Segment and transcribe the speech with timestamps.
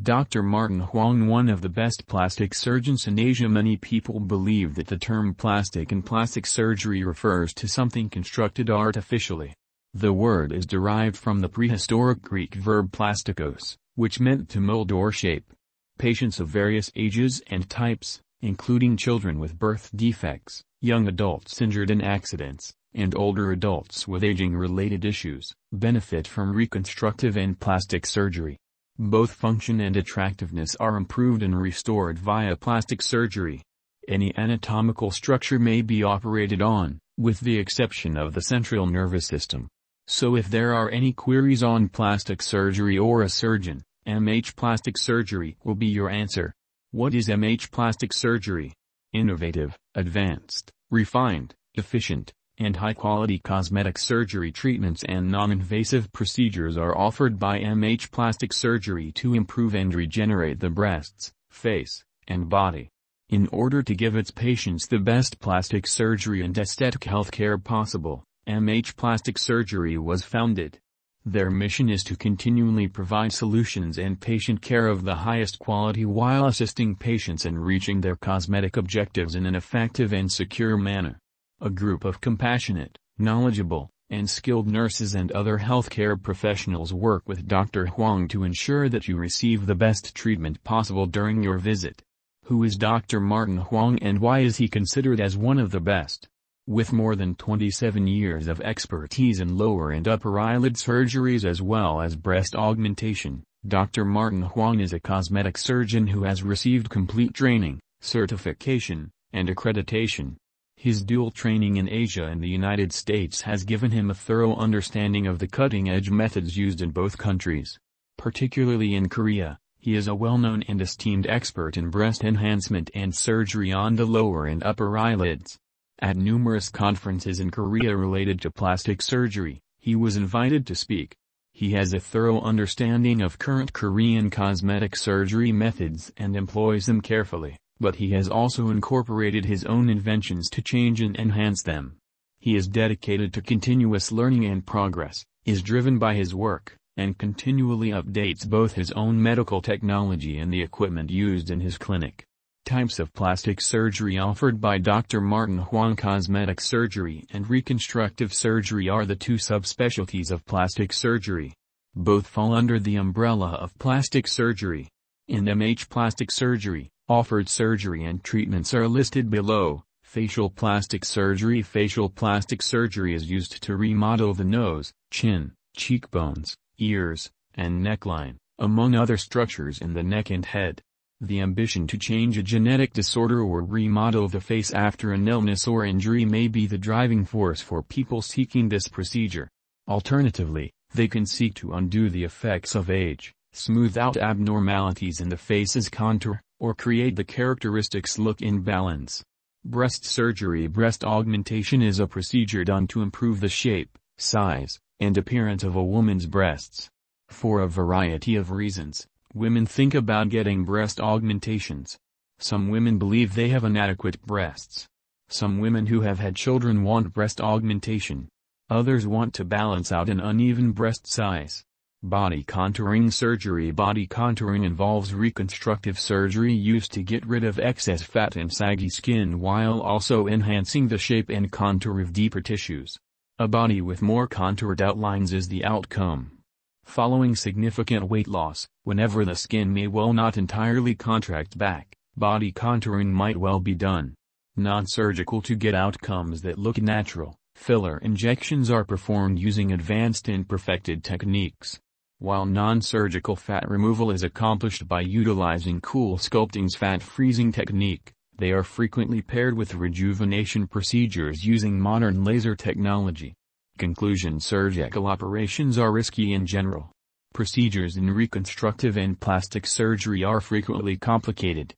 [0.00, 0.42] Dr.
[0.42, 4.96] Martin Huang one of the best plastic surgeons in Asia many people believe that the
[4.96, 9.52] term plastic and plastic surgery refers to something constructed artificially.
[9.92, 15.12] The word is derived from the prehistoric Greek verb plastikos, which meant to mold or
[15.12, 15.52] shape.
[15.98, 22.00] Patients of various ages and types, including children with birth defects, young adults injured in
[22.00, 28.56] accidents, and older adults with aging-related issues, benefit from reconstructive and plastic surgery.
[29.02, 33.62] Both function and attractiveness are improved and restored via plastic surgery.
[34.06, 39.68] Any anatomical structure may be operated on, with the exception of the central nervous system.
[40.06, 45.56] So if there are any queries on plastic surgery or a surgeon, MH Plastic Surgery
[45.64, 46.52] will be your answer.
[46.90, 48.74] What is MH Plastic Surgery?
[49.14, 57.58] Innovative, advanced, refined, efficient, and high-quality cosmetic surgery treatments and non-invasive procedures are offered by
[57.58, 62.90] MH Plastic Surgery to improve and regenerate the breasts, face, and body.
[63.30, 68.94] In order to give its patients the best plastic surgery and aesthetic healthcare possible, MH
[68.96, 70.78] Plastic Surgery was founded.
[71.24, 76.46] Their mission is to continually provide solutions and patient care of the highest quality while
[76.46, 81.18] assisting patients in reaching their cosmetic objectives in an effective and secure manner.
[81.62, 87.84] A group of compassionate, knowledgeable, and skilled nurses and other healthcare professionals work with Dr.
[87.84, 92.02] Huang to ensure that you receive the best treatment possible during your visit.
[92.44, 93.20] Who is Dr.
[93.20, 96.26] Martin Huang and why is he considered as one of the best?
[96.66, 102.00] With more than 27 years of expertise in lower and upper eyelid surgeries as well
[102.00, 104.06] as breast augmentation, Dr.
[104.06, 110.36] Martin Huang is a cosmetic surgeon who has received complete training, certification, and accreditation.
[110.82, 115.26] His dual training in Asia and the United States has given him a thorough understanding
[115.26, 117.78] of the cutting-edge methods used in both countries.
[118.16, 123.70] Particularly in Korea, he is a well-known and esteemed expert in breast enhancement and surgery
[123.70, 125.58] on the lower and upper eyelids.
[125.98, 131.14] At numerous conferences in Korea related to plastic surgery, he was invited to speak.
[131.52, 137.58] He has a thorough understanding of current Korean cosmetic surgery methods and employs them carefully,
[137.80, 141.96] but he has also incorporated his own inventions to change and enhance them.
[142.38, 147.90] He is dedicated to continuous learning and progress, is driven by his work, and continually
[147.90, 152.24] updates both his own medical technology and the equipment used in his clinic.
[152.66, 155.20] Types of plastic surgery offered by Dr.
[155.20, 161.54] Martin Huang Cosmetic surgery and reconstructive surgery are the two subspecialties of plastic surgery.
[161.96, 164.88] Both fall under the umbrella of plastic surgery.
[165.26, 169.82] In MH plastic surgery, offered surgery and treatments are listed below.
[170.04, 177.28] Facial plastic surgery Facial plastic surgery is used to remodel the nose, chin, cheekbones, ears,
[177.56, 180.80] and neckline, among other structures in the neck and head.
[181.20, 185.84] The ambition to change a genetic disorder or remodel the face after an illness or
[185.84, 189.48] injury may be the driving force for people seeking this procedure.
[189.88, 195.36] Alternatively, they can seek to undo the effects of age, smooth out abnormalities in the
[195.36, 199.24] face's contour, or create the characteristics look in balance.
[199.64, 205.64] Breast surgery Breast augmentation is a procedure done to improve the shape, size, and appearance
[205.64, 206.88] of a woman's breasts.
[207.28, 211.96] For a variety of reasons, Women think about getting breast augmentations.
[212.40, 214.88] Some women believe they have inadequate breasts.
[215.28, 218.28] Some women who have had children want breast augmentation.
[218.70, 221.62] Others want to balance out an uneven breast size.
[222.02, 228.36] Body contouring surgery Body contouring involves reconstructive surgery used to get rid of excess fat
[228.36, 232.96] and saggy skin while also enhancing the shape and contour of deeper tissues.
[233.38, 236.38] A body with more contoured outlines is the outcome.
[236.84, 243.12] Following significant weight loss, whenever the skin may well not entirely contract back, body contouring
[243.12, 244.14] might well be done.
[244.56, 251.04] Non-surgical to get outcomes that look natural, filler injections are performed using advanced and perfected
[251.04, 251.78] techniques.
[252.20, 259.22] While non-surgical fat removal is accomplished by utilizing CoolSculpting's fat freezing technique, they are frequently
[259.22, 263.32] paired with rejuvenation procedures using modern laser technology.
[263.78, 266.92] Conclusion Surgical operations are risky in general.
[267.32, 271.72] Procedures in reconstructive and plastic surgery are frequently complicated.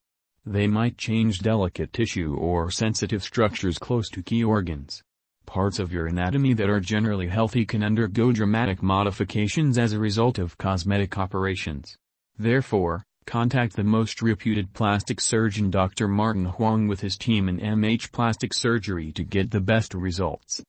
[0.45, 5.05] They might change delicate tissue or sensitive structures close to key organs.
[5.47, 10.39] Parts of your anatomy that are generally healthy can undergo dramatic modifications as a result
[10.39, 11.97] of cosmetic operations.
[12.39, 16.09] Therefore, contact the most reputed plastic surgeon Dr.
[16.09, 20.61] Martin Huang with his team in MH Plastic Surgery to get the best results.